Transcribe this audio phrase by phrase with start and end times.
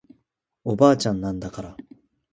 [0.63, 1.77] おばあちゃんなんだから